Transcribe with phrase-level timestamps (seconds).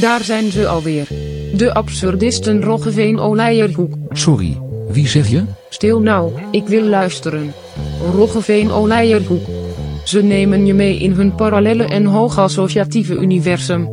[0.00, 1.06] Daar zijn ze alweer.
[1.54, 3.94] De absurdisten Roggeveen Oleierhoek.
[4.10, 4.58] Sorry,
[4.88, 5.42] wie zeg je?
[5.68, 7.52] Stil nou, ik wil luisteren.
[8.14, 9.46] Roggeveen Oleierhoek.
[10.04, 13.88] Ze nemen je mee in hun parallelle en hoogassociatieve universum.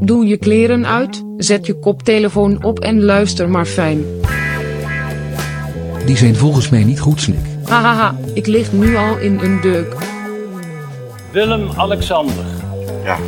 [0.00, 4.04] Doe je kleren uit, zet je koptelefoon op en luister maar fijn.
[6.06, 7.38] Die zijn volgens mij niet goed, Snik.
[7.68, 9.96] Hahaha, ik lig nu al in een deuk.
[11.32, 12.44] Willem-Alexander,
[13.04, 13.18] Ja,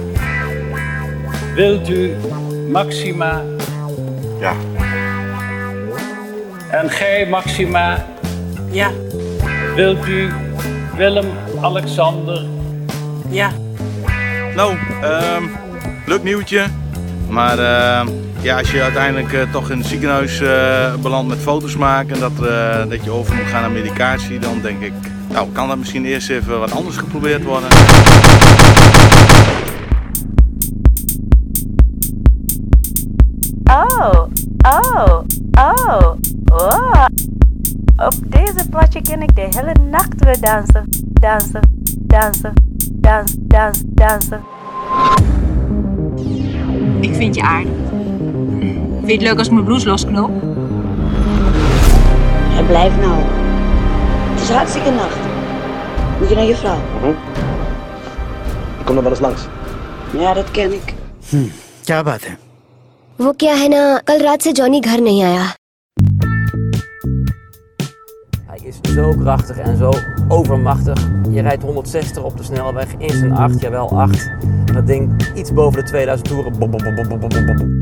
[1.59, 2.17] wilt u
[2.71, 3.43] Maxima
[4.41, 4.53] ja,
[6.71, 8.07] en gij Maxima,
[8.71, 8.91] Ja,
[9.75, 10.29] wilt u
[10.97, 12.47] Willem-Alexander
[13.29, 13.51] ja.
[14.55, 15.43] Nou, ehm
[16.09, 16.67] leuk nieuwtje.
[17.29, 18.09] Maar ehm,
[18.41, 22.21] ja, als je uiteindelijk eh, toch in het ziekenhuis eh, belandt met foto's maken en
[22.21, 24.93] dat, eh, dat je over moet gaan naar medicatie, dan denk ik,
[25.33, 27.69] nou kan dat misschien eerst even wat anders geprobeerd worden.
[33.71, 34.27] Oh,
[34.63, 35.21] oh,
[35.59, 36.13] oh,
[36.53, 37.05] oh.
[37.97, 41.61] Op deze platje ken ik de hele nacht weer dansen, dansen,
[41.99, 42.53] dansen,
[42.93, 44.41] dans, dans, dansen.
[47.01, 47.73] Ik vind je aardig.
[48.99, 50.31] Vind je het leuk als mijn blouse losknop?
[52.55, 53.23] Ja, blijf nou.
[54.33, 55.19] Het is hartstikke nacht.
[56.19, 56.79] Moet je naar je vrouw?
[57.01, 57.09] Mhm.
[58.79, 59.47] Ik kom er wel eens langs.
[60.19, 60.95] Ja, dat ken ik.
[61.29, 61.47] Hm,
[61.83, 62.48] ja, wat hè.
[63.20, 65.52] वो क्या है ना कल रात से जॉनी घर नहीं आया
[68.54, 69.92] Hij is zo krachtig en zo
[70.28, 70.98] overmachtig.
[71.30, 74.30] Je rijdt 160 op de snelweg in zijn 8, jawel 8.
[74.66, 76.60] En dat ding iets boven de 2000 toeren.
[76.60, 77.82] Bom, bom, bom, bom, bom, bom, bom, bom.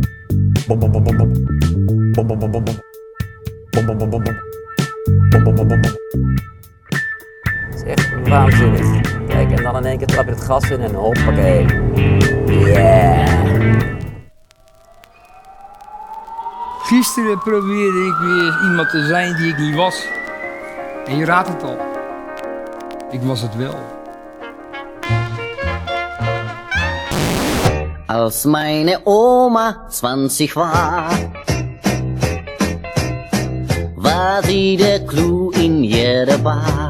[0.67, 1.31] Bom, bom, bom, bom, bom.
[2.11, 2.75] Bom, bom, bom, bom, bom.
[3.69, 4.35] Bom, bom, bom, bom, bom.
[5.29, 5.91] Bom, bom, bom, bom, bom.
[7.69, 9.01] Het is echt waanzinnig.
[9.27, 11.65] Kijk, en dan in één keer trap je het gas in en hoppakee.
[16.96, 20.06] Gisteren probeerde ik weer iemand te zijn die ik niet was.
[21.06, 21.78] En je raadt het al.
[23.10, 23.74] Ik was het wel.
[28.06, 31.10] Als meine Oma 20 war,
[33.94, 36.85] war sie der Clou in jeder.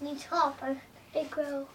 [0.00, 0.76] Niet grappig.
[1.12, 1.68] Ik wel.